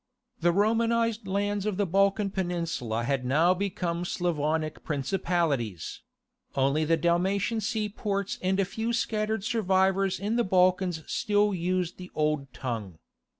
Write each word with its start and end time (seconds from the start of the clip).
The 0.39 0.51
Romanized 0.51 1.27
lands 1.27 1.67
of 1.67 1.77
the 1.77 1.85
Balkan 1.85 2.31
peninsula 2.31 3.03
had 3.03 3.23
now 3.23 3.53
become 3.53 4.03
Slavonic 4.03 4.83
principalities: 4.83 6.01
only 6.55 6.83
the 6.85 6.97
Dalmatian 6.97 7.61
seaports 7.61 8.39
and 8.41 8.59
a 8.59 8.65
few 8.65 8.93
scattered 8.93 9.43
survivors 9.43 10.19
in 10.19 10.37
the 10.37 10.43
Balkans 10.43 11.03
still 11.05 11.53
used 11.53 11.97
the 11.97 12.09
old 12.15 12.51
tongue. 12.51 12.97